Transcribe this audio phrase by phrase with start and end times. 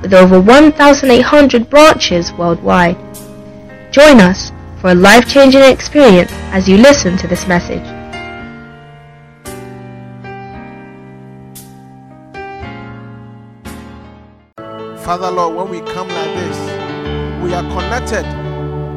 [0.00, 2.96] with over 1,800 branches worldwide.
[3.92, 7.84] Join us for a life-changing experience as you listen to this message.
[15.02, 16.58] Father Lord, when we come like this,
[17.42, 18.26] we are connected.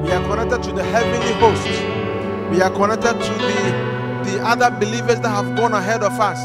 [0.03, 1.67] We are connected to the heavenly host.
[2.49, 6.39] We are connected to the, the other believers that have gone ahead of us.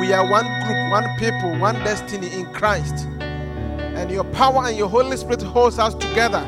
[0.00, 3.06] We are one group, one people, one destiny in Christ.
[3.96, 6.44] And your power and your Holy Spirit holds us together.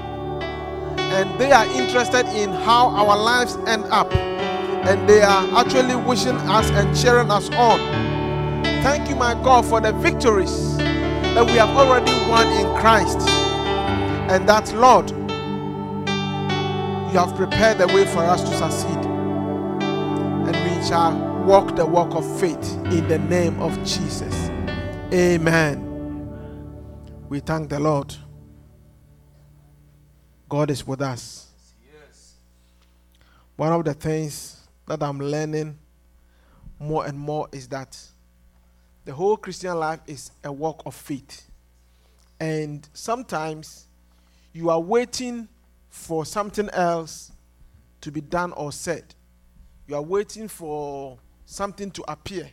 [1.10, 4.12] And they are interested in how our lives end up.
[4.14, 7.78] And they are actually wishing us and cheering us on.
[8.82, 13.26] Thank you, my God, for the victories that we have already won in Christ.
[14.30, 19.06] And that, Lord, you have prepared the way for us to succeed.
[20.46, 24.34] And we shall walk the walk of faith in the name of Jesus.
[25.12, 25.87] Amen.
[27.28, 28.14] We thank the Lord.
[30.48, 31.48] God is with us.
[33.56, 35.78] One of the things that I'm learning
[36.78, 38.00] more and more is that
[39.04, 41.50] the whole Christian life is a walk of faith.
[42.40, 43.88] And sometimes
[44.54, 45.48] you are waiting
[45.90, 47.32] for something else
[48.00, 49.14] to be done or said.
[49.86, 52.48] You are waiting for something to appear.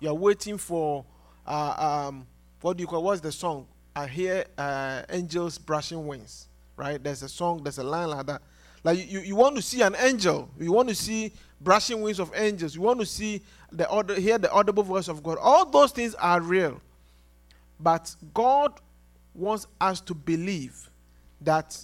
[0.00, 1.04] You are waiting for,
[1.46, 2.26] uh, um,
[2.62, 3.68] what do you call, what's the song?
[3.98, 6.46] I hear uh, angels brushing wings,
[6.76, 7.02] right?
[7.02, 8.42] There's a song, there's a line like that.
[8.84, 12.30] Like you, you want to see an angel, you want to see brushing wings of
[12.36, 13.42] angels, you want to see
[13.72, 15.36] the audio, hear the audible voice of God.
[15.40, 16.80] All those things are real.
[17.80, 18.78] But God
[19.34, 20.88] wants us to believe
[21.40, 21.76] that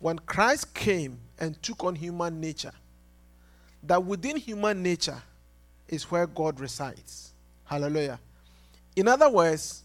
[0.00, 2.72] when Christ came and took on human nature,
[3.84, 5.22] that within human nature
[5.86, 7.32] is where God resides.
[7.64, 8.18] Hallelujah.
[8.96, 9.84] In other words,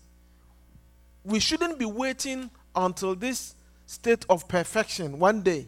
[1.23, 5.67] we shouldn't be waiting until this state of perfection one day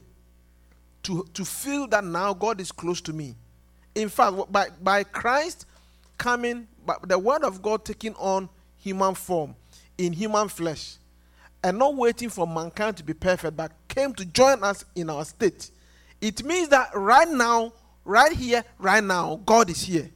[1.03, 3.35] to, to feel that now God is close to me.
[3.93, 5.65] In fact, by, by Christ
[6.17, 9.55] coming, by the word of God taking on human form
[9.97, 10.97] in human flesh,
[11.63, 15.25] and not waiting for mankind to be perfect, but came to join us in our
[15.25, 15.71] state.
[16.21, 17.73] It means that right now,
[18.03, 20.09] right here, right now, God is here.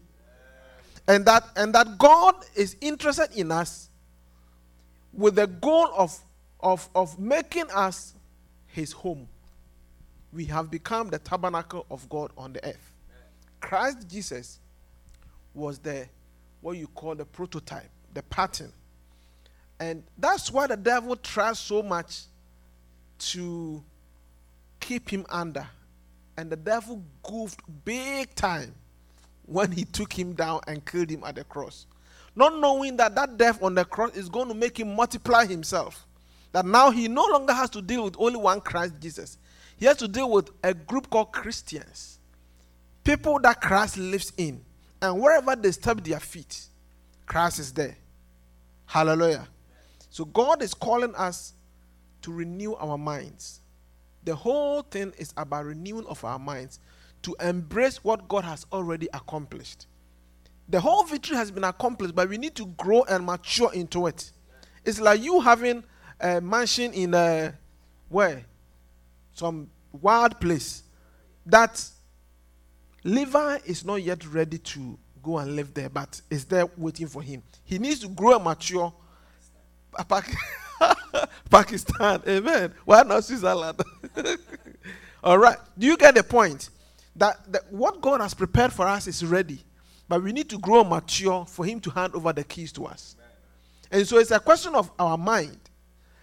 [1.08, 3.89] And that and that God is interested in us
[5.14, 6.18] with the goal of,
[6.60, 8.14] of, of making us
[8.68, 9.28] his home.
[10.32, 12.94] We have become the tabernacle of God on the earth.
[13.60, 14.60] Christ Jesus
[15.54, 16.08] was the
[16.62, 18.72] what you call the prototype, the pattern.
[19.80, 22.24] And that's why the devil tries so much
[23.20, 23.84] to
[24.80, 25.68] keep him under.
[26.38, 28.74] And the devil goofed big time
[29.46, 31.86] when he took him down and killed him at the cross.
[32.36, 36.06] Not knowing that that death on the cross is going to make him multiply himself.
[36.52, 39.38] That now he no longer has to deal with only one Christ Jesus.
[39.78, 42.20] He has to deal with a group called Christians.
[43.04, 44.62] People that Christ lives in.
[45.02, 46.66] And wherever they step their feet,
[47.26, 47.96] Christ is there.
[48.86, 49.48] Hallelujah.
[50.10, 51.54] So God is calling us
[52.24, 53.62] to renew our minds.
[54.26, 56.80] The whole thing is about renewing of our minds
[57.22, 59.86] to embrace what God has already accomplished.
[60.70, 64.32] The whole victory has been accomplished, but we need to grow and mature into it.
[64.86, 65.84] It's like you having
[66.20, 67.56] a mansion in a
[68.08, 68.46] where?
[69.34, 70.84] Some wild place.
[71.46, 71.84] That
[73.04, 77.24] Levi is not yet ready to go and live there, but is there waiting for
[77.24, 77.42] him.
[77.64, 78.94] He needs to grow and mature.
[81.50, 82.74] Pakistan, amen.
[82.86, 83.82] Why not Switzerland?
[85.24, 85.58] All right.
[85.78, 86.70] Do you get the point?
[87.16, 89.60] That, that what God has prepared for us is ready,
[90.10, 93.16] but we need to grow mature for Him to hand over the keys to us.
[93.92, 95.58] And so it's a question of our mind.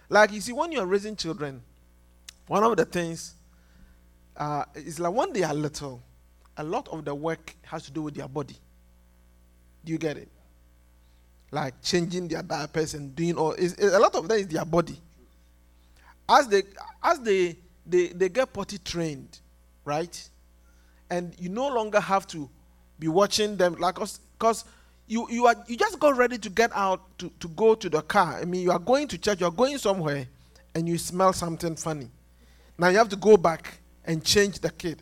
[0.09, 1.61] Like you see, when you're raising children,
[2.47, 3.33] one of the things
[4.35, 6.03] uh, is like when they are little,
[6.57, 8.55] a lot of the work has to do with their body.
[9.85, 10.29] Do you get it?
[11.51, 13.53] Like changing their diapers and doing all.
[13.53, 14.99] It's, it's, a lot of that is their body.
[16.27, 16.63] As they
[17.01, 17.55] as they
[17.85, 19.39] they, they get potty trained,
[19.85, 20.29] right?
[21.09, 22.49] And you no longer have to
[22.99, 24.65] be watching them like us because
[25.07, 28.01] you you are you just got ready to get out to, to go to the
[28.01, 28.39] car.
[28.41, 30.27] I mean, you are going to church, you are going somewhere,
[30.75, 32.09] and you smell something funny.
[32.77, 35.01] Now you have to go back and change the kid.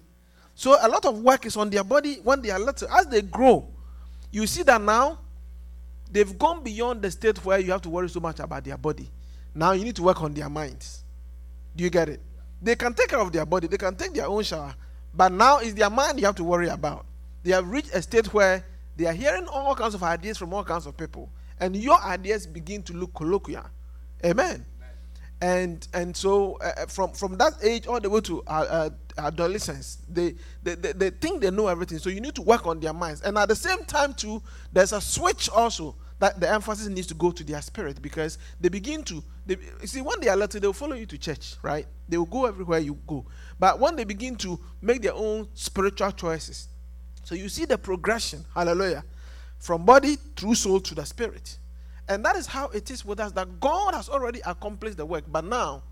[0.56, 2.88] So a lot of work is on their body when they are little.
[2.90, 3.68] As they grow,
[4.32, 5.20] you see that now
[6.10, 9.10] they've gone beyond the state where you have to worry so much about their body.
[9.54, 11.04] Now you need to work on their minds.
[11.76, 12.22] Do you get it?
[12.62, 14.74] They can take care of their body, they can take their own shower,
[15.14, 17.06] but now it's their mind you have to worry about.
[17.46, 18.66] They have reached a state where
[18.98, 22.48] they are hearing all kinds of ideas from all kinds of people, and your ideas
[22.48, 23.66] begin to look colloquial.
[24.26, 24.66] Amen.
[25.42, 28.90] And and so uh, uh, from from that age all the way to uh, uh,
[29.20, 30.34] adolescence, they,
[30.64, 32.00] they, they they think they know everything.
[32.00, 34.42] So you need to work on their minds, and at the same time too,
[34.74, 38.70] there's a switch also that the emphasis needs to go to their spirit because they
[38.70, 41.86] begin to they, you see when they are little they'll follow you to church right
[42.08, 43.26] they will go everywhere you go
[43.60, 46.70] but when they begin to make their own spiritual choices
[47.25, 49.04] so you see the progression hallelujah
[49.60, 51.57] from body through soul to the spirit
[52.07, 55.25] and that is how it is with us that god has already accomplished the work
[55.27, 55.83] but now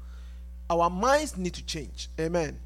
[0.70, 2.58] our minds need to change amen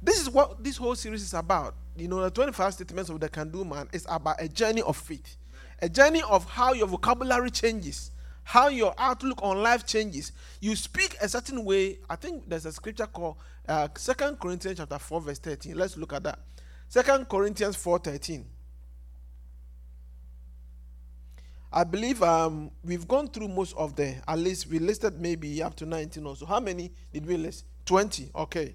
[0.00, 3.28] this is what this whole series is about you know the 25 statements of the
[3.28, 5.36] can do man is about a journey of faith
[5.82, 8.10] a journey of how your vocabulary changes,
[8.44, 10.32] how your outlook on life changes.
[10.60, 11.98] You speak a certain way.
[12.08, 13.36] I think there's a scripture called
[13.68, 15.76] uh, Second Corinthians chapter 4, verse 13.
[15.76, 16.38] Let's look at that.
[16.88, 18.44] Second Corinthians 4:13.
[21.72, 25.74] I believe um, we've gone through most of the, at least we listed maybe up
[25.76, 26.46] to 19 or so.
[26.46, 27.66] How many did we list?
[27.84, 28.30] 20.
[28.34, 28.74] Okay.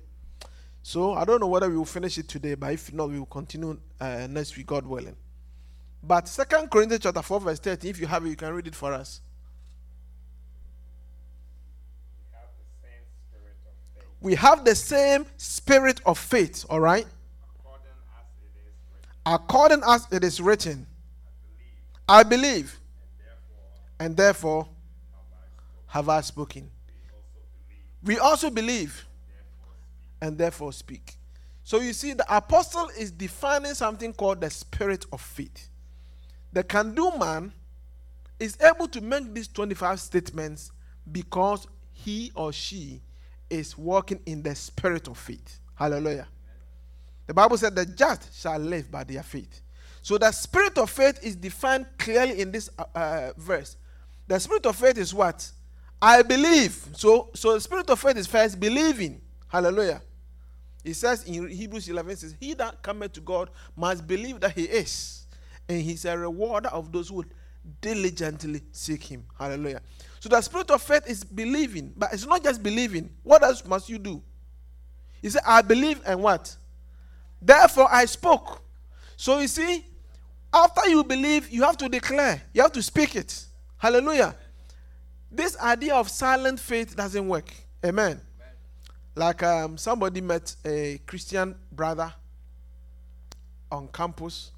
[0.83, 3.25] So I don't know whether we will finish it today, but if not, we will
[3.25, 5.15] continue uh, next week, God willing.
[6.03, 8.75] But Second Corinthians chapter 4, verse 13, if you have it, you can read it
[8.75, 9.21] for us.
[14.19, 17.07] We have the same spirit of faith, all right?
[19.25, 20.87] According as it is written,
[22.07, 22.79] I believe,
[23.99, 24.67] and therefore
[25.87, 26.71] have I spoken.
[28.03, 29.05] We also believe,
[30.21, 31.15] and therefore speak.
[31.63, 35.69] So you see, the apostle is defining something called the spirit of faith.
[36.51, 37.53] The can do man
[38.39, 40.71] is able to make these 25 statements
[41.11, 43.01] because he or she
[43.49, 45.59] is walking in the spirit of faith.
[45.75, 46.27] Hallelujah.
[47.31, 49.61] The Bible said, The just shall live by their faith.
[50.01, 53.77] So the spirit of faith is defined clearly in this uh, uh, verse.
[54.27, 55.49] The spirit of faith is what?
[56.01, 56.89] I believe.
[56.91, 59.21] So, so the spirit of faith is first believing.
[59.47, 60.01] Hallelujah.
[60.83, 64.65] It says in Hebrews 11, says, He that cometh to God must believe that he
[64.65, 65.25] is
[65.69, 67.23] and he's a rewarder of those who
[67.79, 69.23] diligently seek him.
[69.39, 69.79] Hallelujah.
[70.19, 73.09] So the spirit of faith is believing, but it's not just believing.
[73.23, 74.21] What else must you do?
[75.21, 76.57] He said, I believe and what?
[77.41, 78.61] Therefore I spoke.
[79.17, 79.85] So you see,
[80.53, 83.45] after you believe, you have to declare, you have to speak it.
[83.77, 84.35] Hallelujah.
[85.31, 87.53] This idea of silent faith doesn't work.
[87.85, 88.11] Amen.
[88.11, 88.19] Amen.
[89.15, 92.13] Like um, somebody met a Christian brother
[93.71, 94.51] on campus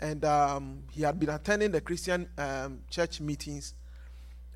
[0.00, 3.74] and um, he had been attending the Christian um, church meetings.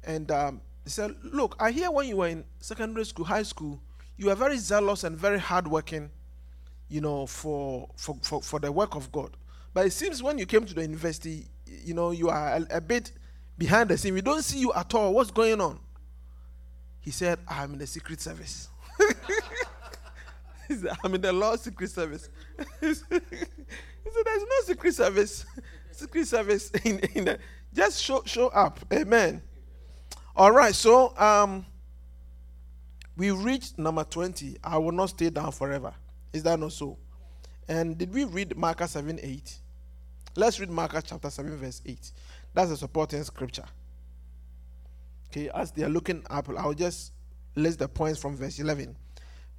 [0.03, 3.81] And um, he said, Look, I hear when you were in secondary school, high school,
[4.17, 6.11] you were very zealous and very hardworking,
[6.89, 9.37] you know, for, for, for, for the work of God.
[9.73, 12.81] But it seems when you came to the university, you know, you are a, a
[12.81, 13.13] bit
[13.59, 14.15] behind the scene.
[14.15, 15.13] We don't see you at all.
[15.15, 15.79] What's going on?
[17.01, 18.69] He said, I'm in the secret service.
[20.67, 22.29] He said, I'm in the Lord's secret service.
[22.81, 25.47] He said, There's no secret service.
[25.93, 27.38] secret service in, in the,
[27.73, 28.81] just show show up.
[28.93, 29.43] Amen.
[30.37, 31.67] All right, so um
[33.17, 34.57] we reached number 20.
[34.62, 35.95] I will not stay down forever.
[36.35, 36.99] Is that not so?
[37.69, 39.59] And did we read Micah 7 8?
[40.37, 42.11] Let's read Micah chapter 7, verse 8.
[42.53, 43.64] That's a supporting scripture.
[45.31, 47.12] Okay, as they are looking up, I'll just
[47.55, 48.97] list the points from verse 11.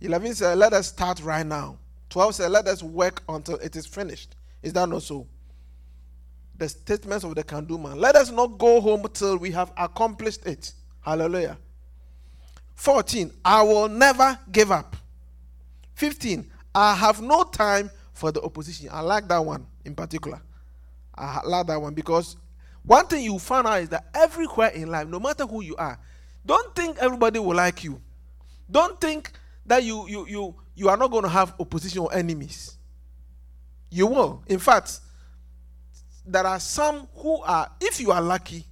[0.01, 1.77] 11 says, Let us start right now.
[2.10, 4.36] 12 says, Let us work until it is finished.
[4.62, 5.25] Is that not so?
[6.58, 8.00] The statements of the can do man.
[8.00, 10.74] Let us not go home till we have accomplished it.
[11.01, 11.58] Hallelujah.
[12.75, 13.32] 14.
[13.46, 14.98] I will never give up.
[15.96, 16.51] 15.
[16.75, 18.89] I have no time for the opposition.
[18.91, 20.41] I like that one in particular.
[21.15, 22.36] I like that one because
[22.84, 25.98] one thing you find out is that everywhere in life, no matter who you are,
[26.46, 28.01] don't think everybody will like you.
[28.70, 29.32] Don't think
[29.65, 32.77] that you you you you are not going to have opposition or enemies.
[33.89, 34.44] You will.
[34.48, 35.00] In fact,
[36.27, 38.65] there are some who are, if you are lucky,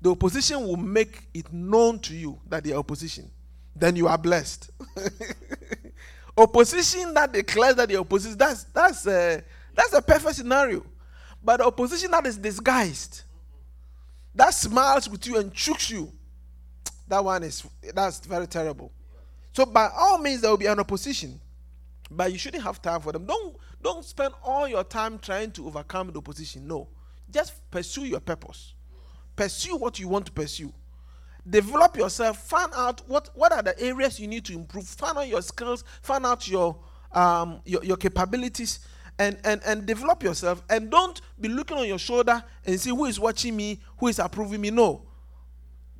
[0.00, 3.30] the opposition will make it known to you that they are opposition.
[3.76, 4.70] Then you are blessed.
[6.36, 9.42] opposition that declares that are opposition, that's that's a,
[9.74, 10.84] that's a perfect scenario.
[11.44, 13.22] But the opposition that is disguised,
[14.34, 16.12] that smiles with you and chokes you,
[17.08, 18.92] that one is that's very terrible.
[19.52, 21.40] So by all means there will be an opposition,
[22.10, 23.26] but you shouldn't have time for them.
[23.26, 26.66] Don't don't spend all your time trying to overcome the opposition.
[26.66, 26.88] No,
[27.30, 28.74] just pursue your purpose.
[29.34, 30.72] Pursue what you want to pursue.
[31.48, 32.38] Develop yourself.
[32.48, 34.86] Find out what what are the areas you need to improve.
[34.86, 35.84] Find out your skills.
[36.02, 36.78] Find out your
[37.12, 38.80] um your, your capabilities
[39.18, 43.04] and, and, and develop yourself and don't be looking on your shoulder and see who
[43.04, 44.70] is watching me, who is approving me.
[44.70, 45.06] No.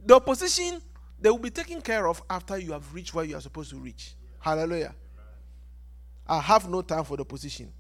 [0.05, 0.81] The opposition,
[1.21, 3.77] they will be taken care of after you have reached where you are supposed to
[3.77, 4.15] reach.
[4.41, 4.95] Hallelujah.
[6.27, 7.73] I have no time for the opposition.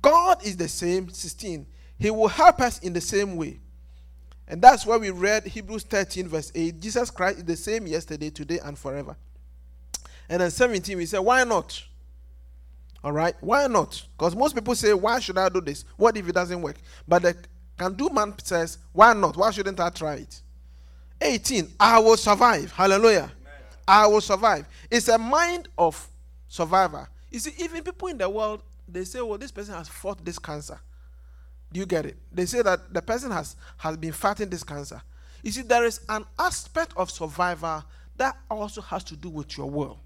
[0.00, 1.66] God is the same, 16.
[1.98, 3.60] He will help us in the same way.
[4.50, 6.80] And that's why we read Hebrews 13, verse 8.
[6.80, 9.16] Jesus Christ is the same yesterday, today, and forever.
[10.28, 11.80] And then 17, we say, Why not?
[13.04, 13.36] All right?
[13.40, 14.04] Why not?
[14.18, 15.84] Because most people say, Why should I do this?
[15.96, 16.76] What if it doesn't work?
[17.06, 17.36] But the
[17.78, 19.36] can do man says, Why not?
[19.36, 20.42] Why shouldn't I try it?
[21.20, 21.68] 18.
[21.78, 22.72] I will survive.
[22.72, 23.30] Hallelujah.
[23.40, 23.60] Amen.
[23.86, 24.66] I will survive.
[24.90, 26.08] It's a mind of
[26.48, 27.08] survivor.
[27.30, 30.40] You see, even people in the world, they say, Well, this person has fought this
[30.40, 30.80] cancer.
[31.72, 32.16] Do you get it?
[32.32, 35.00] They say that the person has, has been fighting this cancer.
[35.42, 37.82] You see, there is an aspect of survivor
[38.16, 40.00] that also has to do with your will.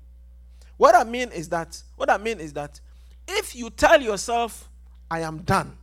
[0.76, 2.80] What I mean is that, what I mean is that
[3.26, 4.68] if you tell yourself,
[5.11, 5.76] I am done,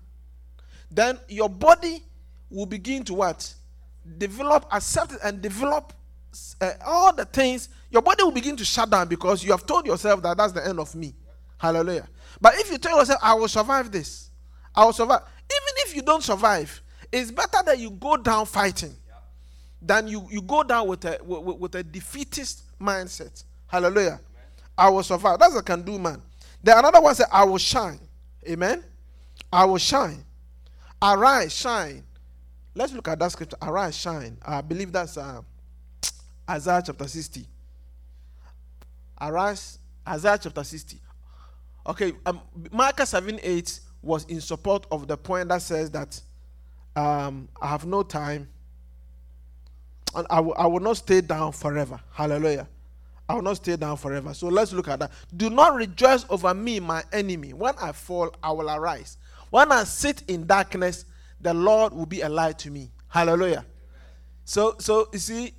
[0.89, 2.03] then your body
[2.49, 3.53] will begin to what?
[4.17, 5.93] Develop, accept it, and develop
[6.59, 7.69] uh, all the things.
[7.89, 10.65] Your body will begin to shut down because you have told yourself that that's the
[10.65, 11.13] end of me.
[11.57, 12.07] Hallelujah.
[12.39, 14.29] But if you tell yourself, I will survive this,
[14.75, 15.21] I will survive.
[15.51, 16.81] Even if you don't survive,
[17.11, 18.95] it's better that you go down fighting
[19.81, 23.43] than you, you go down with a, with, with a defeatist mindset.
[23.67, 24.19] Hallelujah.
[24.77, 25.39] I will survive.
[25.39, 26.21] That's a can do man.
[26.63, 27.99] Then another one said, I will shine.
[28.47, 28.83] Amen.
[29.51, 30.23] I will shine.
[31.01, 32.03] Arise, shine.
[32.75, 33.57] Let's look at that scripture.
[33.61, 34.37] Arise, shine.
[34.45, 35.41] I believe that's uh,
[36.49, 37.45] Isaiah chapter 60.
[39.19, 40.97] Arise, Isaiah chapter 60.
[41.87, 42.41] Okay, um,
[42.71, 46.19] Micah 7 8 was in support of the point that says that
[46.95, 48.49] um, I have no time
[50.15, 51.99] and I, w- I will not stay down forever.
[52.11, 52.67] Hallelujah.
[53.29, 54.33] I will not stay down forever.
[54.33, 55.11] So let's look at that.
[55.35, 57.53] Do not rejoice over me, my enemy.
[57.53, 59.17] When I fall, I will arise.
[59.51, 61.05] When I sit in darkness,
[61.39, 62.91] the Lord will be a light to me.
[63.07, 63.65] Hallelujah.
[64.43, 65.53] So, so you see,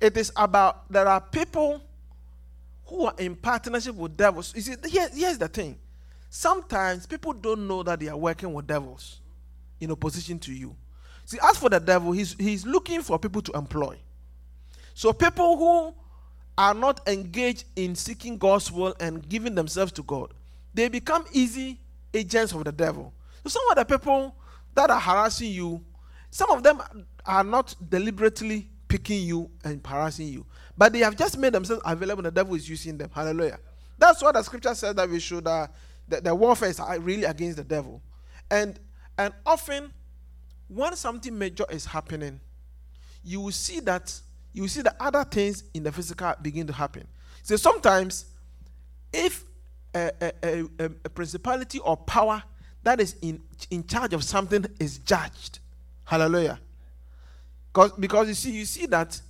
[0.00, 1.82] it is about there are people
[2.86, 4.52] who are in partnership with devils.
[4.56, 5.78] You see, here, here's the thing.
[6.30, 9.20] Sometimes people don't know that they are working with devils
[9.80, 10.76] in opposition to you.
[11.24, 13.98] See, as for the devil, he's, he's looking for people to employ.
[14.94, 15.94] So people who
[16.56, 20.34] are not engaged in seeking God's will and giving themselves to God,
[20.74, 21.80] they become easy
[22.12, 23.12] agents of the devil.
[23.44, 24.34] So some of the people
[24.74, 25.84] that are harassing you,
[26.30, 26.82] some of them
[27.24, 32.22] are not deliberately picking you and harassing you, but they have just made themselves available.
[32.22, 33.10] The devil is using them.
[33.14, 33.58] Hallelujah.
[33.98, 35.46] That's what the scripture says that we should.
[35.46, 35.66] Uh,
[36.08, 38.02] the, the warfare is really against the devil,
[38.50, 38.78] and
[39.16, 39.92] and often
[40.68, 42.40] when something major is happening,
[43.24, 44.20] you will see that
[44.52, 47.06] you see the other things in the physical begin to happen.
[47.42, 48.26] So sometimes,
[49.12, 49.44] if
[49.94, 52.42] a, a, a, a principality or power
[52.82, 55.60] that is in, in charge of something is judged,
[56.04, 56.60] hallelujah.
[57.72, 59.20] Because, because you see, you see that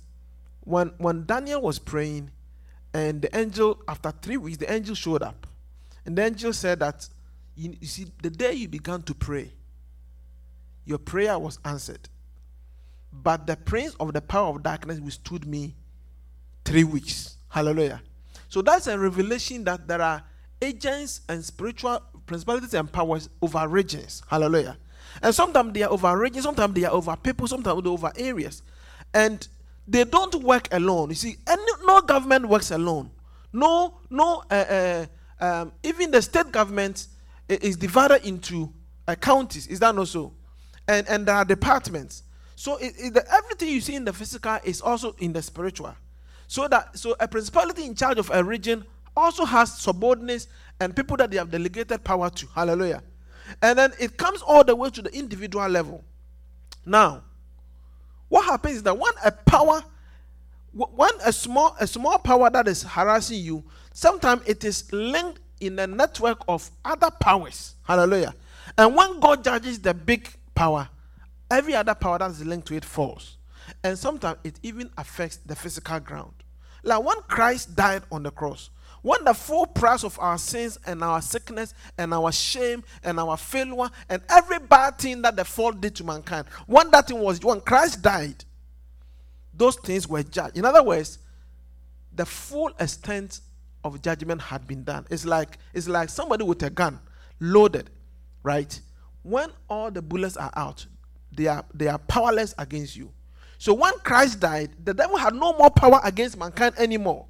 [0.61, 2.31] when when Daniel was praying,
[2.93, 5.47] and the angel, after three weeks, the angel showed up.
[6.05, 7.07] And the angel said that
[7.55, 9.51] you, you see, the day you began to pray,
[10.85, 12.09] your prayer was answered.
[13.11, 15.75] But the prince of the power of darkness withstood me
[16.63, 17.37] three weeks.
[17.49, 18.01] Hallelujah.
[18.47, 20.23] So that's a revelation that there are
[20.61, 24.21] agents and spiritual principalities and powers over regions.
[24.27, 24.77] Hallelujah.
[25.21, 28.11] And sometimes they are over regions, sometimes they are over people, sometimes they are over
[28.15, 28.61] areas.
[29.13, 29.47] And
[29.87, 31.09] they don't work alone.
[31.09, 31.37] You see,
[31.83, 33.09] no government works alone.
[33.51, 35.05] No, no, uh, uh,
[35.39, 37.07] um, even the state government
[37.47, 38.71] is divided into
[39.07, 39.67] uh, counties.
[39.67, 40.33] Is that not so?
[40.87, 42.23] And, and there are departments.
[42.55, 45.95] So it, it, the, everything you see in the physical is also in the spiritual.
[46.47, 48.83] So that so a principality in charge of a region
[49.15, 50.47] also has subordinates
[50.79, 52.47] and people that they have delegated power to.
[52.47, 53.03] Hallelujah.
[53.61, 56.03] And then it comes all the way to the individual level.
[56.85, 57.23] Now,
[58.29, 59.83] what happens is that when a power,
[60.73, 63.63] when a small a small power that is harassing you,
[63.99, 67.75] sometimes it is linked in a network of other powers.
[67.83, 68.33] Hallelujah.
[68.77, 70.87] And when God judges the big power,
[71.51, 73.37] every other power that is linked to it falls.
[73.83, 76.31] And sometimes it even affects the physical ground.
[76.81, 78.69] Like when Christ died on the cross,
[79.01, 83.35] when the full price of our sins and our sickness and our shame and our
[83.35, 87.41] failure and every bad thing that the fall did to mankind, when that thing was,
[87.41, 88.45] when Christ died,
[89.53, 90.57] those things were judged.
[90.57, 91.19] In other words,
[92.15, 93.41] the full extent
[93.83, 95.05] of judgment had been done.
[95.09, 96.99] It's like it's like somebody with a gun
[97.39, 97.89] loaded,
[98.43, 98.79] right?
[99.23, 100.85] When all the bullets are out,
[101.31, 103.11] they are they are powerless against you.
[103.57, 107.25] So when Christ died, the devil had no more power against mankind anymore.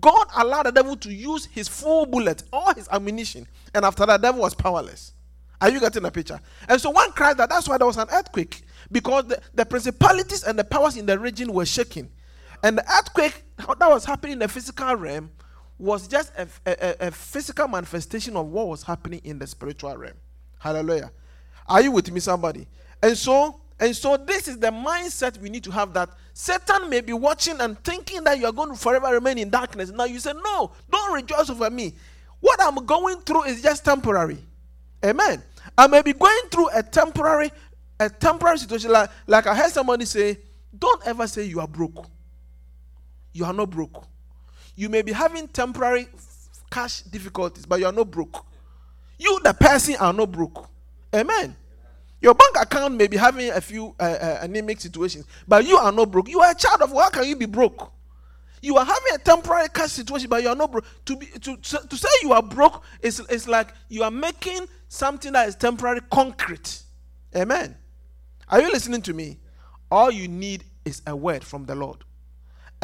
[0.00, 4.20] God allowed the devil to use his full bullet, all his ammunition, and after that,
[4.20, 5.12] the devil was powerless.
[5.60, 6.40] Are you getting the picture?
[6.68, 10.42] And so when Christ died, that's why there was an earthquake because the, the principalities
[10.42, 12.10] and the powers in the region were shaking.
[12.62, 15.30] And the earthquake that was happening in the physical realm
[15.78, 20.14] was just a, a, a, physical manifestation of what was happening in the spiritual realm.
[20.58, 21.10] Hallelujah.
[21.66, 22.66] Are you with me, somebody?
[23.02, 27.00] And so, and so this is the mindset we need to have that Satan may
[27.00, 29.90] be watching and thinking that you are going to forever remain in darkness.
[29.90, 31.94] Now you say, No, don't rejoice over me.
[32.40, 34.38] What I'm going through is just temporary.
[35.04, 35.42] Amen.
[35.76, 37.50] I may be going through a temporary,
[37.98, 38.92] a temporary situation.
[38.92, 40.38] Like, like I heard somebody say,
[40.76, 42.06] Don't ever say you are broke.
[43.32, 44.06] You are not broke.
[44.76, 46.08] You may be having temporary
[46.70, 48.44] cash difficulties, but you are not broke.
[49.18, 50.68] You, the person, are not broke.
[51.14, 51.56] Amen.
[52.20, 55.92] Your bank account may be having a few uh, uh, anemic situations, but you are
[55.92, 56.28] not broke.
[56.28, 57.92] You are a child of How can you be broke?
[58.62, 60.86] You are having a temporary cash situation, but you are not broke.
[61.04, 65.32] To, be, to, to say you are broke is, is like you are making something
[65.34, 66.82] that is temporary concrete.
[67.36, 67.76] Amen.
[68.48, 69.38] Are you listening to me?
[69.90, 72.04] All you need is a word from the Lord.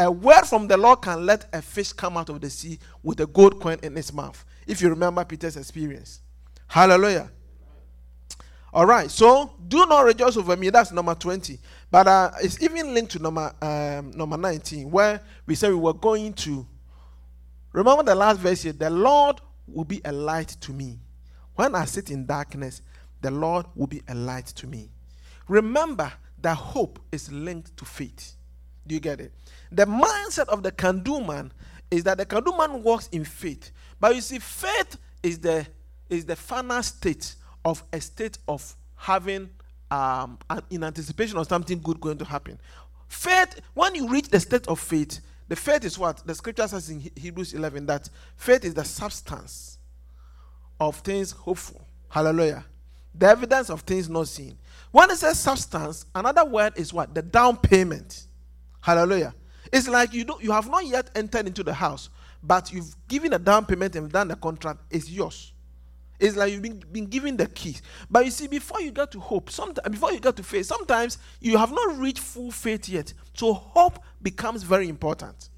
[0.00, 3.20] A word from the Lord can let a fish come out of the sea with
[3.20, 4.46] a gold coin in its mouth.
[4.66, 6.22] If you remember Peter's experience.
[6.68, 7.30] Hallelujah.
[8.72, 10.70] All right, so do not rejoice over me.
[10.70, 11.58] That's number 20.
[11.90, 15.92] But uh, it's even linked to number, um, number 19, where we said we were
[15.92, 16.66] going to.
[17.72, 20.98] Remember the last verse here the Lord will be a light to me.
[21.56, 22.80] When I sit in darkness,
[23.20, 24.92] the Lord will be a light to me.
[25.46, 28.32] Remember that hope is linked to faith.
[28.86, 29.32] Do you get it?
[29.72, 31.52] The mindset of the can do man
[31.90, 33.70] is that the can do man walks in faith.
[33.98, 35.66] But you see, faith is the
[36.08, 39.48] is the final state of a state of having
[39.90, 40.38] um,
[40.70, 42.58] in anticipation of something good going to happen.
[43.08, 46.90] Faith, when you reach the state of faith, the faith is what the scripture says
[46.90, 49.78] in Hebrews 11 that faith is the substance
[50.78, 51.84] of things hopeful.
[52.08, 52.64] Hallelujah.
[53.14, 54.56] The evidence of things not seen.
[54.92, 57.14] When it says substance, another word is what?
[57.14, 58.26] The down payment.
[58.80, 59.34] Hallelujah.
[59.72, 62.10] It's like you don't you have not yet entered into the house,
[62.42, 65.52] but you've given a down payment and done the contract, it's yours.
[66.18, 67.80] It's like you've been, been given the keys.
[68.10, 71.16] But you see, before you get to hope, sometimes before you get to faith, sometimes
[71.40, 73.12] you have not reached full faith yet.
[73.32, 75.48] So hope becomes very important.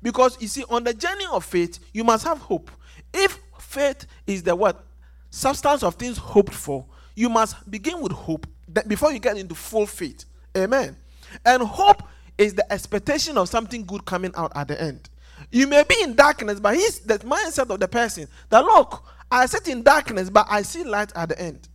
[0.00, 2.70] Because you see, on the journey of faith, you must have hope.
[3.12, 4.84] If faith is the what?
[5.30, 9.54] Substance of things hoped for, you must begin with hope that before you get into
[9.54, 10.24] full faith.
[10.56, 10.96] Amen.
[11.44, 12.02] And hope
[12.38, 15.08] is the expectation of something good coming out at the end.
[15.50, 19.46] You may be in darkness, but he's the mindset of the person that look, I
[19.46, 21.68] sit in darkness, but I see light at the end.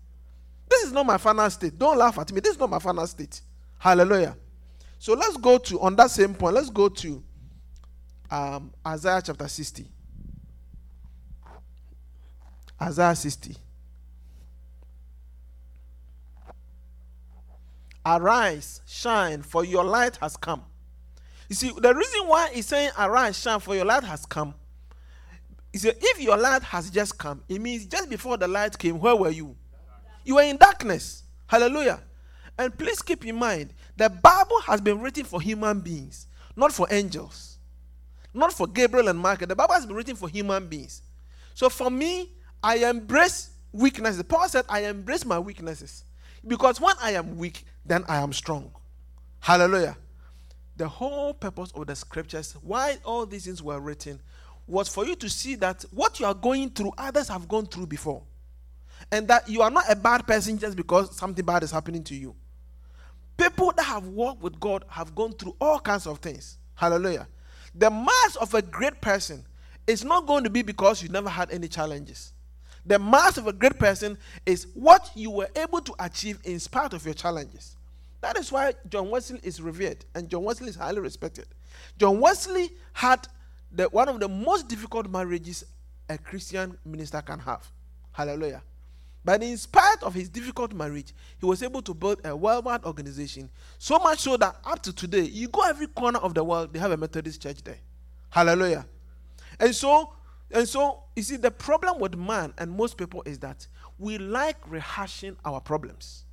[0.70, 1.78] This is not my final state.
[1.78, 2.39] Don't laugh at me.
[2.39, 3.41] This is not my final state.
[3.80, 4.36] Hallelujah.
[5.00, 6.56] So let's go to on that same point.
[6.56, 7.24] Let's go to
[8.30, 9.88] um, Isaiah chapter 60.
[12.82, 13.56] Isaiah 60.
[18.08, 20.63] Arise, shine, for your light has come.
[21.50, 24.54] You see, the reason why he's saying, Arise, shine, for your light has come.
[25.74, 29.00] He said, if your light has just come, it means just before the light came,
[29.00, 29.56] where were you?
[30.24, 31.24] You were in darkness.
[31.46, 32.02] Hallelujah.
[32.58, 36.88] And please keep in mind, the Bible has been written for human beings, not for
[36.89, 37.60] angels,
[38.34, 39.48] not for Gabriel and Michael.
[39.48, 41.04] The Bible has been written for human beings.
[41.54, 42.32] So for me,
[42.63, 44.17] I embrace weaknesses.
[44.17, 46.06] The Paul said, I embrace my weaknesses.
[46.48, 48.72] Because when I am weak, then I am strong.
[49.40, 49.98] Hallelujah.
[50.78, 54.22] The whole purpose of the scriptures, why all these things were written,
[54.68, 57.88] was for you to see that what you are going through, others have gone through
[57.88, 58.24] before.
[59.12, 62.16] And that you are not a bad person just because something bad is happening to
[62.16, 62.36] you.
[63.38, 66.58] People that have walked with God have gone through all kinds of things.
[66.76, 67.28] Hallelujah.
[67.76, 69.46] The mass of a great person
[69.86, 72.34] is not going to be because you never had any challenges.
[72.88, 76.93] The mass of a great person is what you were able to achieve in spite
[76.93, 77.76] of your challenges.
[78.21, 81.47] That is why John Wesley is revered and John Wesley is highly respected.
[82.00, 83.28] John Wesley had
[83.71, 85.65] the, one of the most difficult marriages
[86.10, 87.69] a Christian minister can have.
[88.13, 88.63] Hallelujah.
[89.26, 93.50] But in spite of his difficult marriage, he was able to build a worldwide organization.
[93.78, 96.80] So much so that up to today, you go every corner of the world, they
[96.80, 97.80] have a Methodist church there.
[98.30, 98.86] Hallelujah.
[99.60, 100.13] And so,
[100.52, 104.62] and so you see, the problem with man and most people is that we like
[104.70, 106.24] rehashing our problems.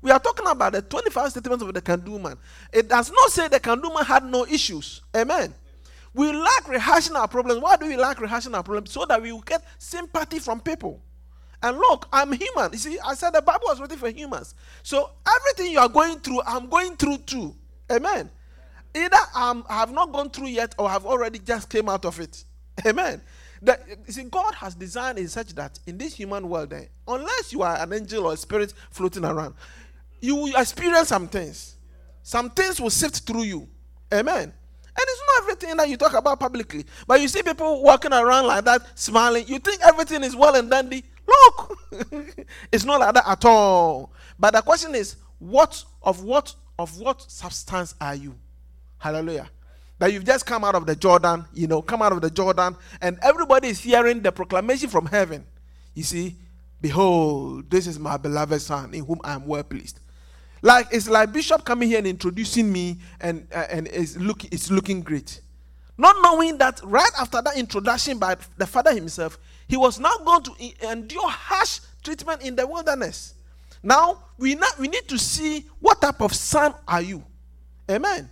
[0.00, 2.36] We are talking about the 25 statements of the can do man.
[2.72, 5.00] It does not say the can do man had no issues.
[5.16, 5.54] Amen.
[6.14, 7.60] We like rehashing our problems.
[7.60, 8.90] Why do we like rehashing our problems?
[8.90, 11.00] So that we will get sympathy from people.
[11.62, 12.72] And look, I'm human.
[12.72, 14.54] You see, I said the Bible was written for humans.
[14.82, 17.54] So everything you are going through, I'm going through too.
[17.90, 18.28] Amen.
[18.94, 22.18] Either I'm, I have not gone through yet or have already just came out of
[22.18, 22.44] it.
[22.84, 23.22] Amen.
[23.64, 27.62] You see, God has designed in such that in this human world, eh, unless you
[27.62, 29.54] are an angel or a spirit floating around,
[30.20, 31.76] you will experience some things.
[32.22, 33.68] Some things will sift through you.
[34.12, 34.52] Amen.
[34.94, 36.84] And it's not everything that you talk about publicly.
[37.06, 39.46] But you see people walking around like that, smiling.
[39.46, 41.04] You think everything is well and dandy.
[41.26, 41.78] Look,
[42.72, 44.12] it's not like that at all.
[44.38, 48.34] But the question is, what of what of what substance are you?
[48.98, 49.48] Hallelujah.
[50.02, 52.74] That you've just come out of the Jordan, you know, come out of the Jordan,
[53.00, 55.46] and everybody is hearing the proclamation from heaven.
[55.94, 56.34] You see,
[56.80, 60.00] behold, this is my beloved son in whom I am well pleased.
[60.60, 64.72] Like it's like Bishop coming here and introducing me, and uh, and it's looking it's
[64.72, 65.40] looking great,
[65.96, 69.38] not knowing that right after that introduction by the Father Himself,
[69.68, 73.34] He was now going to endure harsh treatment in the wilderness.
[73.84, 77.22] Now we not, we need to see what type of son are you,
[77.88, 78.28] Amen.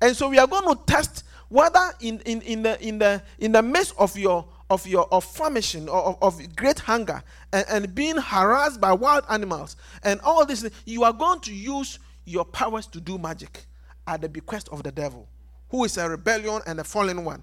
[0.00, 3.52] And so we are going to test whether in, in, in the in the in
[3.52, 7.94] the midst of your of your of famishing or of, of great hunger and, and
[7.94, 12.86] being harassed by wild animals and all this, you are going to use your powers
[12.88, 13.64] to do magic
[14.06, 15.28] at the bequest of the devil,
[15.70, 17.42] who is a rebellion and a fallen one.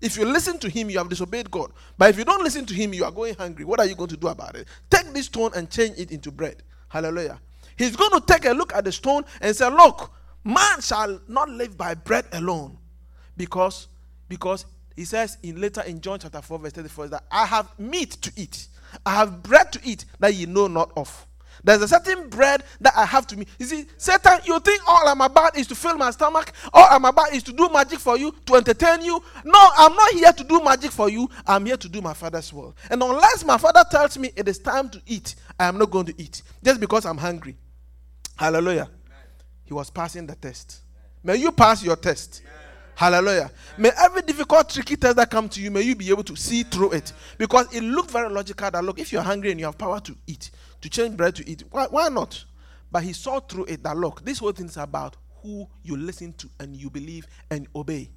[0.00, 1.72] If you listen to him, you have disobeyed God.
[1.96, 3.64] But if you don't listen to him, you are going hungry.
[3.64, 4.66] What are you going to do about it?
[4.90, 6.62] Take this stone and change it into bread.
[6.88, 7.40] Hallelujah.
[7.76, 10.12] He's going to take a look at the stone and say, Look,
[10.44, 12.78] man shall not live by bread alone.
[13.36, 13.88] Because,
[14.28, 18.12] because he says in later in John chapter 4, verse 34, that I have meat
[18.22, 18.68] to eat.
[19.06, 21.26] I have bread to eat that ye know not of.
[21.64, 23.48] There's a certain bread that I have to meet.
[23.58, 26.52] You see, Satan, you think all I'm about is to fill my stomach?
[26.72, 29.22] All I'm about is to do magic for you, to entertain you?
[29.44, 31.28] No, I'm not here to do magic for you.
[31.46, 32.74] I'm here to do my father's will.
[32.90, 36.06] And unless my father tells me it is time to eat, I am not going
[36.06, 37.56] to eat just because I'm hungry.
[38.36, 38.88] Hallelujah.
[39.64, 40.80] He was passing the test.
[41.22, 42.42] May you pass your test.
[42.94, 43.50] Hallelujah.
[43.78, 46.62] May every difficult, tricky test that come to you, may you be able to see
[46.62, 47.12] through it.
[47.38, 50.16] Because it looked very logical that, look, if you're hungry and you have power to
[50.26, 52.44] eat, to change bread to eat, why, why not?
[52.90, 56.32] But he saw through it that, look, this whole thing is about who you listen
[56.34, 58.10] to and you believe and obey.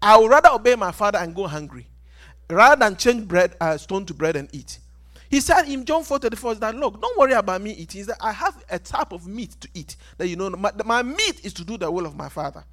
[0.00, 1.88] I would rather obey my father and go hungry
[2.50, 4.78] rather than change bread, uh, stone to bread and eat.
[5.30, 8.06] He said in John 4 34 that, look, don't worry about me eating.
[8.06, 9.96] That I have a type of meat to eat.
[10.16, 12.64] That you know, my, my meat is to do the will of my father.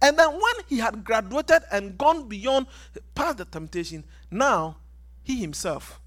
[0.00, 2.66] And then when he had graduated and gone beyond,
[3.14, 4.76] past the temptation, now
[5.22, 6.00] he himself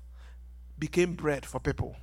[0.80, 1.96] became bread for people.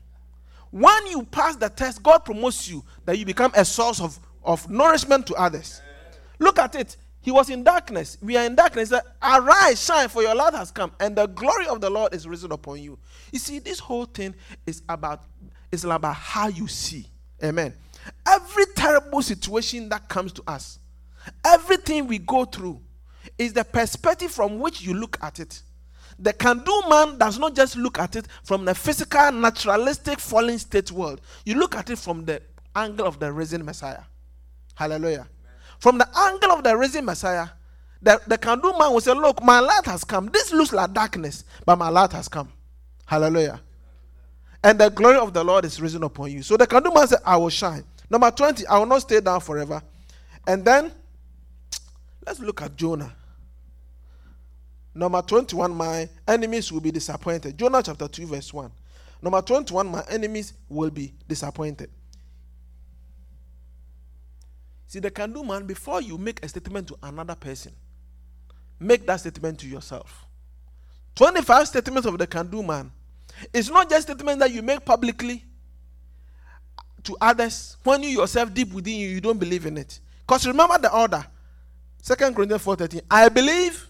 [0.70, 4.68] When you pass the test, God promotes you that you become a source of, of
[4.68, 5.80] nourishment to others.
[6.38, 6.96] Look at it.
[7.24, 8.18] He was in darkness.
[8.20, 8.92] We are in darkness.
[9.22, 12.52] Arise, shine, for your light has come, and the glory of the Lord is risen
[12.52, 12.98] upon you.
[13.32, 14.34] You see, this whole thing
[14.66, 15.22] is about
[15.72, 17.06] is about how you see.
[17.42, 17.72] Amen.
[18.28, 20.78] Every terrible situation that comes to us,
[21.42, 22.82] everything we go through,
[23.38, 25.62] is the perspective from which you look at it.
[26.18, 30.58] The can do man does not just look at it from the physical, naturalistic, fallen
[30.58, 31.22] state world.
[31.46, 32.42] You look at it from the
[32.76, 34.02] angle of the risen Messiah.
[34.74, 35.26] Hallelujah.
[35.78, 37.48] From the angle of the risen Messiah,
[38.00, 40.26] the, the can do man will say, Look, my light has come.
[40.32, 42.50] This looks like darkness, but my light has come.
[43.06, 43.60] Hallelujah.
[44.62, 46.42] And the glory of the Lord is risen upon you.
[46.42, 47.84] So the can do man said, I will shine.
[48.08, 49.82] Number 20, I will not stay down forever.
[50.46, 50.92] And then
[52.26, 53.12] let's look at Jonah.
[54.94, 57.58] Number 21, my enemies will be disappointed.
[57.58, 58.70] Jonah chapter 2, verse 1.
[59.20, 61.90] Number 21, my enemies will be disappointed.
[64.94, 67.72] See, the can do man, before you make a statement to another person,
[68.78, 70.24] make that statement to yourself.
[71.16, 72.92] 25 statements of the can do man.
[73.52, 75.44] It's not just statements that you make publicly
[77.02, 79.98] to others when you yourself deep within you, you don't believe in it.
[80.20, 81.26] Because remember the order.
[82.00, 83.00] Second Corinthians 4:13.
[83.10, 83.88] I believe,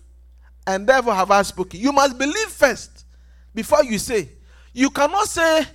[0.66, 1.80] and therefore have I spoken.
[1.80, 3.04] You must believe first
[3.54, 4.30] before you say.
[4.72, 5.66] You cannot say,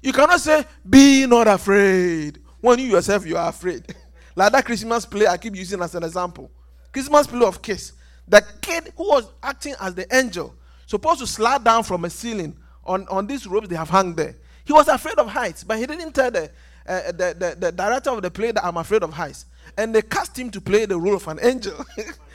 [0.00, 2.38] you cannot say, be not afraid.
[2.60, 3.84] When you yourself you are afraid.
[4.38, 6.48] Like that Christmas play I keep using as an example.
[6.92, 7.90] Christmas play of Kiss.
[8.28, 10.54] The kid who was acting as the angel,
[10.86, 14.36] supposed to slide down from a ceiling on, on these ropes they have hung there.
[14.64, 16.52] He was afraid of heights, but he didn't tell the,
[16.86, 19.46] uh, the, the, the, director of the play that I'm afraid of heights.
[19.76, 21.84] And they cast him to play the role of an angel.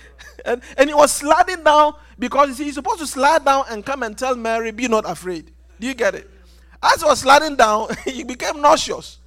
[0.46, 4.18] and, and he was sliding down because he's supposed to slide down and come and
[4.18, 5.52] tell Mary, Be not afraid.
[5.80, 6.30] Do you get it?
[6.84, 9.20] As he was sliding down, he became nauseous.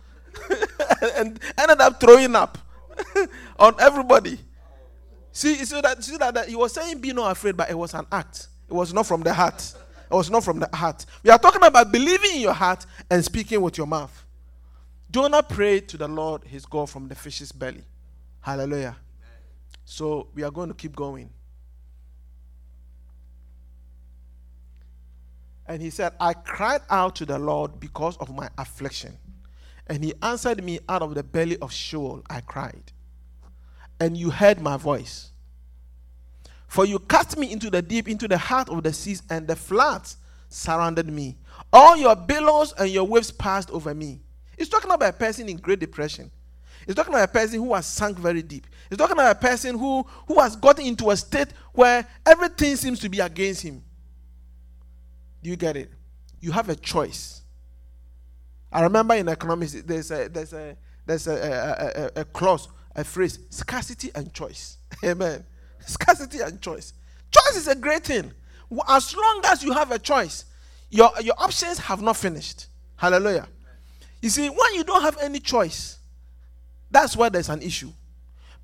[1.17, 2.59] and ended up throwing up
[3.59, 4.39] on everybody.
[5.33, 7.93] See, see that see that, that he was saying be not afraid, but it was
[7.95, 8.49] an act.
[8.69, 9.75] It was not from the heart.
[10.11, 11.05] It was not from the heart.
[11.23, 14.25] We are talking about believing in your heart and speaking with your mouth.
[15.11, 17.85] Jonah prayed to the Lord his God from the fish's belly.
[18.41, 18.97] Hallelujah.
[19.85, 21.31] So we are going to keep going.
[25.67, 29.17] And he said, I cried out to the Lord because of my affliction.
[29.87, 32.93] And he answered me out of the belly of Sheol, I cried.
[34.01, 35.31] And you heard my voice.
[36.67, 39.57] For you cast me into the deep, into the heart of the seas, and the
[39.57, 40.17] floods
[40.49, 41.37] surrounded me.
[41.73, 44.21] All your billows and your waves passed over me.
[44.59, 46.31] He's talking about a person in great depression.
[46.85, 48.67] He's talking about a person who has sunk very deep.
[48.89, 53.01] He's talking about a person who, who has gotten into a state where everything seems
[53.01, 53.83] to be against him.
[55.43, 55.91] Do you get it?
[56.41, 57.43] You have a choice.
[58.73, 63.05] I remember in economics, there's a, there's a, there's a, a, a, a clause, a
[63.05, 64.79] phrase, scarcity and choice.
[65.05, 65.45] Amen.
[65.81, 66.93] Scarcity and choice.
[67.31, 68.33] Choice is a great thing.
[68.89, 70.45] As long as you have a choice,
[70.91, 72.67] your, your options have not finished.
[72.97, 73.49] Hallelujah.
[74.21, 75.99] You see, when you don't have any choice,
[76.91, 77.93] that's where there's an issue.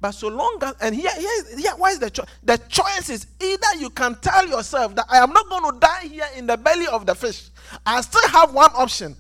[0.01, 2.27] But so long as, and here, here, here why is the choice?
[2.43, 6.09] The choice is either you can tell yourself that I am not going to die
[6.09, 7.51] here in the belly of the fish.
[7.87, 9.17] I still have one option.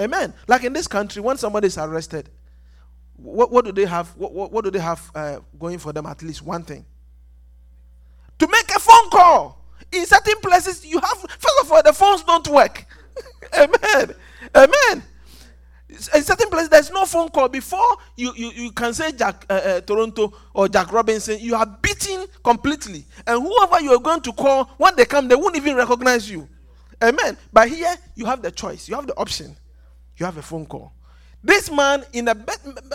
[0.00, 0.34] Amen.
[0.46, 2.28] Like in this country, when somebody is arrested,
[3.16, 4.08] what, what do they have?
[4.16, 6.06] What, what, what do they have uh, going for them?
[6.06, 6.84] At least one thing
[8.38, 9.62] to make a phone call.
[9.92, 12.84] In certain places, you have, first of all, the phones don't work.
[13.56, 14.14] Amen.
[14.54, 15.02] Amen.
[15.88, 17.48] In certain places, there's no phone call.
[17.48, 21.66] Before you, you, you can say Jack uh, uh, Toronto or Jack Robinson, you are
[21.66, 23.04] beaten completely.
[23.26, 26.48] And whoever you are going to call, when they come, they won't even recognize you.
[27.02, 27.36] Amen.
[27.52, 29.56] But here, you have the choice, you have the option.
[30.16, 30.92] You have a phone call.
[31.42, 32.34] This man, in the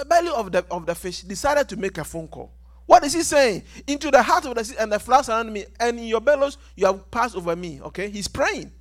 [0.07, 2.51] belly of the, of the fish, decided to make a phone call.
[2.85, 3.63] What is he saying?
[3.87, 6.57] Into the heart of the sea and the floods around me, and in your bellows
[6.75, 7.79] you have passed over me.
[7.81, 8.71] Okay, he's praying.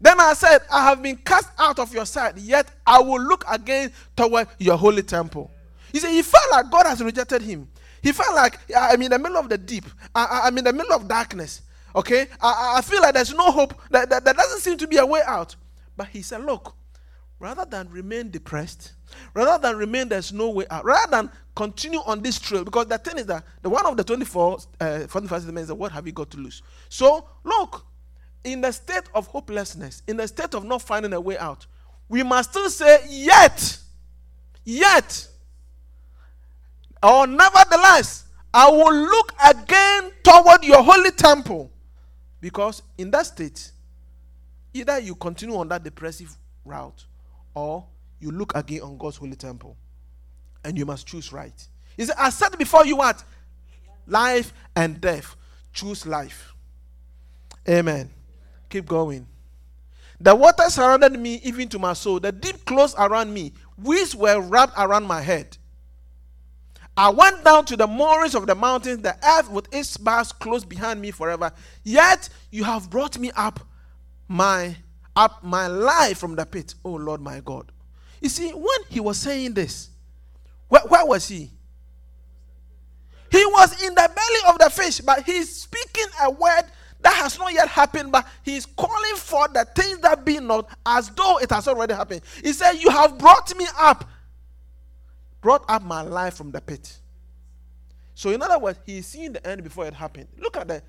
[0.00, 3.44] Then I said, I have been cast out of your sight, yet I will look
[3.50, 5.50] again toward your holy temple.
[5.92, 7.68] He said, he felt like God has rejected him.
[8.02, 10.92] He felt like I'm in the middle of the deep, I, am in the middle
[10.92, 11.62] of darkness.
[11.96, 14.98] Okay, I, I feel like there's no hope, that, that, there doesn't seem to be
[14.98, 15.56] a way out.
[15.96, 16.74] But he said, Look,
[17.44, 18.94] rather than remain depressed,
[19.34, 22.96] rather than remain there's no way out, rather than continue on this trail, because the
[22.96, 26.12] thing is that the one of the 24, uh, 45 statements is what have you
[26.14, 26.62] got to lose?
[26.88, 27.84] So, look,
[28.44, 31.66] in the state of hopelessness, in the state of not finding a way out,
[32.08, 33.76] we must still say, yet,
[34.64, 35.28] yet,
[37.02, 41.70] or nevertheless, I will look again toward your holy temple.
[42.40, 43.70] Because in that state,
[44.72, 47.04] either you continue on that depressive route
[47.54, 47.86] or
[48.20, 49.76] you look again on God's holy temple.
[50.64, 51.68] And you must choose right.
[51.96, 53.22] He said, I said before you what?
[54.06, 55.36] Life and death.
[55.72, 56.54] Choose life.
[57.68, 58.10] Amen.
[58.68, 59.26] Keep going.
[60.20, 62.20] The water surrounded me even to my soul.
[62.20, 63.52] The deep closed around me.
[63.76, 65.56] Weeds were wrapped around my head.
[66.96, 70.68] I went down to the moorings of the mountains, the earth with its bars closed
[70.68, 71.52] behind me forever.
[71.82, 73.60] Yet you have brought me up
[74.28, 74.76] my
[75.16, 77.70] up my life from the pit, oh Lord my God.
[78.20, 79.90] You see, when he was saying this,
[80.68, 81.50] where, where was he?
[83.30, 86.64] He was in the belly of the fish, but he's speaking a word
[87.00, 91.10] that has not yet happened, but he's calling for the things that be not as
[91.10, 92.22] though it has already happened.
[92.42, 94.08] He said, You have brought me up,
[95.40, 96.98] brought up my life from the pit.
[98.14, 100.28] So, in other words, he's seeing the end before it happened.
[100.38, 100.82] Look at the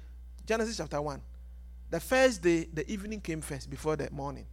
[0.45, 1.21] Genesis chapter 1.
[1.95, 4.45] The first day, the evening came first before the morning.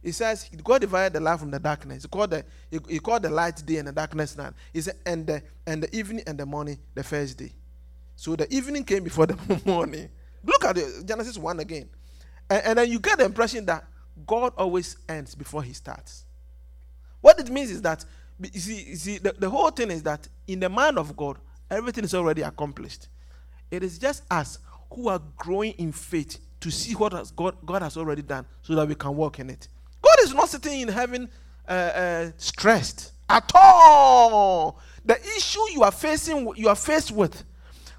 [0.00, 2.04] He says God divided the light from the darkness.
[2.04, 4.52] He called the he, he called the light day and the darkness night.
[4.72, 7.50] He said, and the and the evening and the morning, the first day.
[8.14, 10.10] So the evening came before the morning.
[10.44, 11.88] Look at the Genesis 1 again.
[12.48, 13.84] And, and then you get the impression that
[14.24, 16.24] God always ends before he starts.
[17.20, 18.04] What it means is that
[18.40, 21.38] you see, you see the, the whole thing is that in the mind of God,
[21.68, 23.08] everything is already accomplished.
[23.72, 24.60] It is just us
[24.92, 28.74] who are growing in faith to see what has God, God has already done so
[28.74, 29.68] that we can walk in it.
[30.02, 31.28] God is not sitting in heaven
[31.68, 34.80] uh, uh, stressed at all.
[35.04, 37.44] The issue you are facing, you are faced with,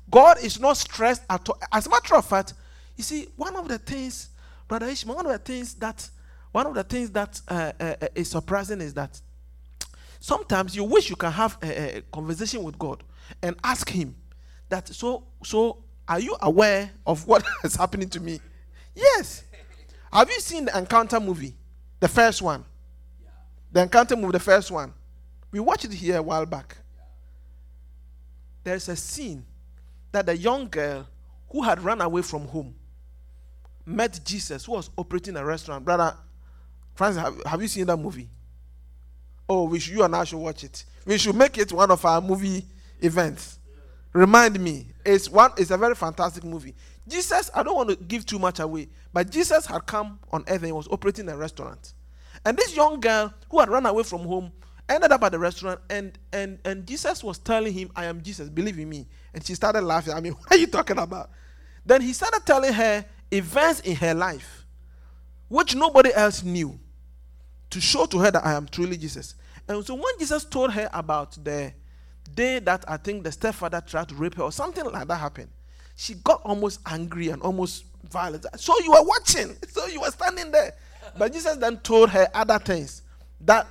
[0.10, 1.60] God is not stressed at all.
[1.72, 2.54] As a matter of fact,
[2.98, 4.30] you see, one of the things,
[4.68, 6.10] Brother Ishmael, one of the things that,
[6.52, 9.22] one of the things that uh, uh, uh is surprising is that
[10.20, 13.04] sometimes you wish you can have a, a conversation with God
[13.42, 14.16] and ask Him
[14.70, 14.88] that.
[14.90, 18.42] So, so are you aware of what is happening to me?
[18.96, 19.44] Yes.
[20.12, 21.56] Have you seen the Encounter movie?
[22.00, 22.66] The first one.
[23.72, 24.92] The Encounter movie, the first one.
[25.52, 26.76] We watched it here a while back.
[28.64, 29.46] There's a scene
[30.12, 31.08] that the young girl
[31.50, 32.74] who had run away from home
[33.86, 35.86] met Jesus, who was operating a restaurant.
[35.86, 36.16] Brother
[36.96, 38.30] Francis, have, have you seen that movie?
[39.48, 40.84] Oh, we should, you and I should watch it.
[41.06, 42.66] We should make it one of our movie
[43.02, 43.59] events.
[44.14, 44.88] Remind me.
[45.06, 45.52] It's one.
[45.58, 46.76] It's a very fantastic movie.
[47.08, 47.50] Jesus.
[47.54, 50.66] I don't want to give too much away, but Jesus had come on earth and
[50.66, 51.94] he was operating a restaurant,
[52.46, 54.52] and this young girl who had run away from home
[54.88, 58.50] ended up at the restaurant, and and and Jesus was telling him, "I am Jesus.
[58.50, 60.14] Believe in me." And she started laughing.
[60.14, 61.30] I mean, what are you talking about?
[61.86, 64.66] Then he started telling her events in her life,
[65.48, 66.80] which nobody else knew,
[67.70, 69.36] to show to her that I am truly Jesus.
[69.68, 71.74] And so when Jesus told her about the
[72.36, 75.50] day that I think the stepfather tried to rape her or something like that happened,
[75.96, 78.46] she got almost angry and almost violent.
[78.58, 80.74] So you were watching, so you were standing there.
[81.18, 83.02] But Jesus then told her other things
[83.42, 83.68] that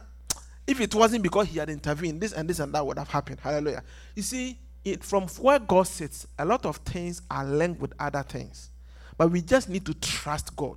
[0.66, 3.40] if it wasn't because he had intervened, this and this and that would have happened.
[3.40, 3.82] Hallelujah.
[4.14, 8.22] You see, it from where God sits, a lot of things are linked with other
[8.22, 8.70] things.
[9.16, 10.76] But we just need to trust God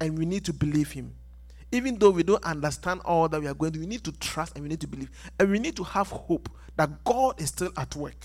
[0.00, 1.14] and we need to believe Him.
[1.70, 4.54] Even though we don't understand all that we are going to, we need to trust
[4.54, 5.10] and we need to believe.
[5.38, 8.16] And we need to have hope that God is still at work.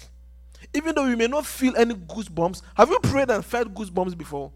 [0.73, 2.61] Even though we may not feel any goosebumps.
[2.75, 4.51] Have you prayed and felt goosebumps before?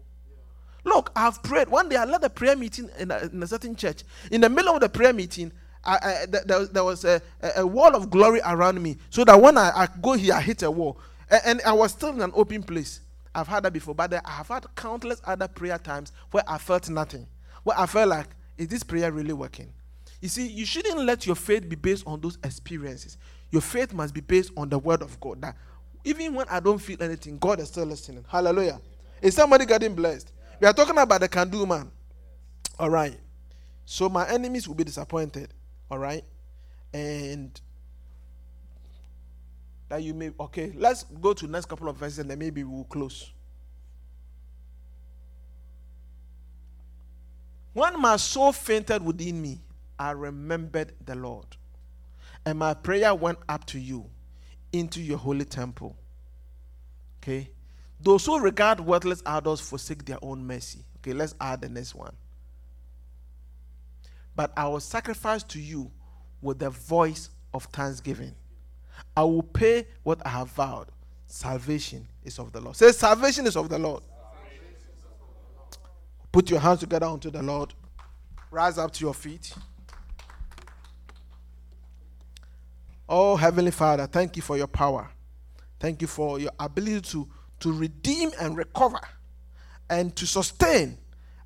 [0.84, 1.68] Look, I've prayed.
[1.68, 4.04] One day I led a prayer meeting in a, in a certain church.
[4.30, 5.52] In the middle of the prayer meeting,
[5.84, 7.20] I, I, there, there was a,
[7.56, 8.96] a, wall of glory around me.
[9.10, 10.98] So that when I, I go here, I hit a wall.
[11.30, 13.00] And, and, I was still in an open place.
[13.34, 13.94] I've had that before.
[13.94, 17.26] But I have had countless other prayer times where I felt nothing.
[17.64, 19.72] Where I felt like is this prayer really working?
[20.20, 23.16] You see, you shouldn't let your faith be based on those experiences.
[23.50, 25.40] Your faith must be based on the word of God.
[25.42, 25.56] That
[26.04, 28.24] even when I don't feel anything, God is still listening.
[28.28, 28.80] Hallelujah.
[29.22, 30.32] Is somebody getting blessed?
[30.60, 31.90] We are talking about the can do man.
[32.78, 33.16] All right.
[33.84, 35.54] So my enemies will be disappointed.
[35.90, 36.24] All right.
[36.92, 37.58] And
[39.88, 42.84] that you may okay, let's go to next couple of verses and then maybe we'll
[42.84, 43.32] close.
[47.78, 49.60] When my soul fainted within me,
[50.00, 51.46] I remembered the Lord.
[52.44, 54.10] And my prayer went up to you
[54.72, 55.96] into your holy temple.
[57.22, 57.48] Okay?
[58.00, 60.80] Those who regard worthless idols forsake their own mercy.
[60.96, 62.16] Okay, let's add the next one.
[64.34, 65.88] But I will sacrifice to you
[66.42, 68.34] with the voice of thanksgiving.
[69.16, 70.88] I will pay what I have vowed.
[71.28, 72.74] Salvation is of the Lord.
[72.74, 74.02] Say, salvation is of the Lord.
[76.32, 77.74] Put your hands together unto the Lord.
[78.50, 79.52] Rise up to your feet.
[83.08, 85.08] Oh, Heavenly Father, thank you for your power.
[85.80, 87.28] Thank you for your ability to,
[87.60, 89.00] to redeem and recover
[89.88, 90.98] and to sustain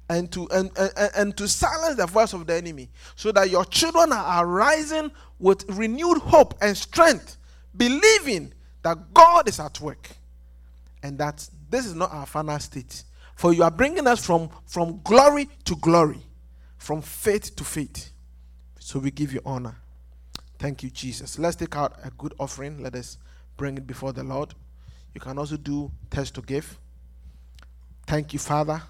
[0.09, 3.65] and to and, and, and to silence the voice of the enemy so that your
[3.65, 7.37] children are rising with renewed hope and strength,
[7.77, 10.11] believing that God is at work
[11.03, 13.05] and that this is not our final state.
[13.43, 16.21] For you are bringing us from, from glory to glory,
[16.79, 18.13] from faith to faith.
[18.79, 19.75] So we give you honor.
[20.61, 21.41] Thank you, Jesus.
[21.41, 22.81] Let's take out a good offering.
[22.85, 23.19] Let us
[23.57, 24.55] bring it before the Lord.
[25.13, 26.79] You can also do test to give.
[28.07, 28.81] Thank you, Father,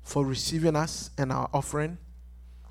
[0.00, 1.98] for receiving us and our offering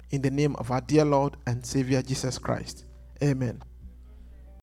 [0.09, 2.85] in the name of our dear Lord and Savior Jesus Christ.
[3.21, 3.61] Amen.